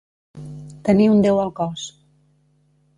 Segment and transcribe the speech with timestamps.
[0.89, 1.87] Tenir un déu al cos.